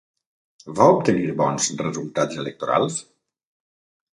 Va 0.79 0.87
obtenir 0.93 1.35
bons 1.41 1.67
resultats 1.83 2.41
electorals? 2.45 2.99